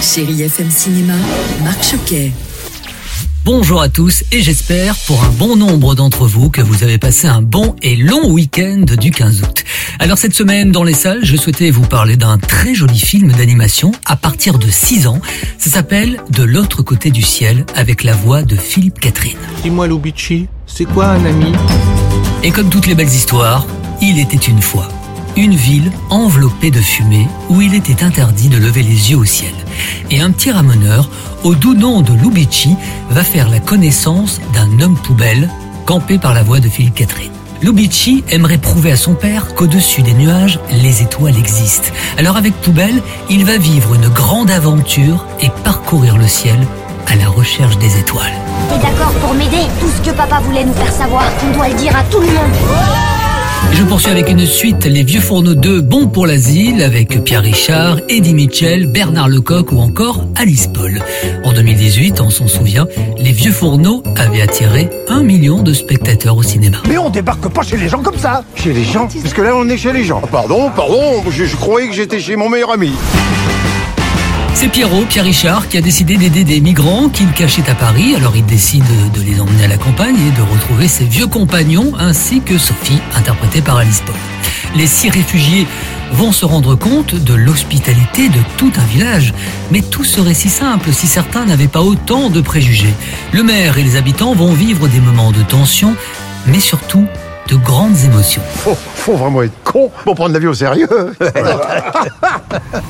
[0.00, 1.14] Chérie FM Cinéma,
[1.64, 2.32] Marc Choquet.
[3.44, 7.26] Bonjour à tous et j'espère pour un bon nombre d'entre vous que vous avez passé
[7.28, 9.64] un bon et long week-end du 15 août.
[9.98, 13.92] Alors cette semaine dans les salles, je souhaitais vous parler d'un très joli film d'animation
[14.04, 15.20] à partir de 6 ans.
[15.58, 19.38] Ça s'appelle De l'autre côté du ciel avec la voix de Philippe Catherine.
[19.62, 21.52] Dis-moi Lubici, c'est quoi un ami?
[22.42, 23.66] Et comme toutes les belles histoires,
[24.02, 24.88] il était une fois
[25.36, 29.52] une ville enveloppée de fumée où il était interdit de lever les yeux au ciel.
[30.10, 31.08] Et un petit ramoneur,
[31.44, 32.76] au doux nom de Lubici,
[33.10, 35.50] va faire la connaissance d'un homme poubelle,
[35.84, 37.32] campé par la voix de Philippe Catherine.
[37.62, 41.90] Lubici aimerait prouver à son père qu'au-dessus des nuages, les étoiles existent.
[42.18, 43.00] Alors avec Poubelle,
[43.30, 46.58] il va vivre une grande aventure et parcourir le ciel
[47.06, 48.34] à la recherche des étoiles.
[48.68, 49.64] T'es d'accord pour m'aider?
[49.80, 52.26] Tout ce que papa voulait nous faire savoir, on doit le dire à tout le
[52.26, 53.05] monde.
[53.72, 57.98] Je poursuis avec une suite, Les Vieux Fourneaux 2, Bon pour l'asile, avec Pierre Richard,
[58.08, 61.02] Eddie Mitchell, Bernard Lecoq ou encore Alice Paul.
[61.44, 62.86] En 2018, on s'en souvient,
[63.18, 66.78] Les Vieux Fourneaux avaient attiré un million de spectateurs au cinéma.
[66.88, 69.52] Mais on débarque pas chez les gens comme ça Chez les gens Parce que là
[69.54, 70.20] on est chez les gens.
[70.24, 72.92] Ah, Pardon, pardon, je, je croyais que j'étais chez mon meilleur ami.
[74.58, 78.14] C'est Pierrot, Pierre Richard, qui a décidé d'aider des migrants qu'il cachait à Paris.
[78.16, 81.92] Alors il décide de les emmener à la campagne et de retrouver ses vieux compagnons
[81.98, 84.14] ainsi que Sophie, interprétée par Alice Paul.
[84.74, 85.66] Les six réfugiés
[86.12, 89.34] vont se rendre compte de l'hospitalité de tout un village.
[89.70, 92.94] Mais tout serait si simple si certains n'avaient pas autant de préjugés.
[93.32, 95.94] Le maire et les habitants vont vivre des moments de tension,
[96.46, 97.06] mais surtout
[97.48, 98.42] de grandes émotions.
[98.56, 100.88] Faut, faut vraiment être con pour prendre la vie au sérieux.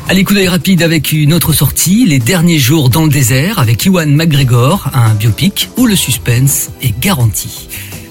[0.09, 3.85] Allez, coup d'œil rapide avec une autre sortie, Les derniers jours dans le désert, avec
[3.85, 7.69] Iwan McGregor, un biopic où le suspense est garanti.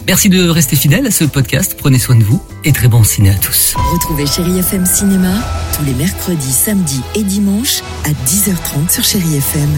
[0.08, 3.32] Merci de rester fidèle à ce podcast, prenez soin de vous et très bon ciné
[3.32, 3.74] à tous.
[3.92, 5.34] Retrouvez Chérie FM Cinéma
[5.76, 9.70] tous les mercredis, samedis et dimanches à 10h30 sur Chérie FM.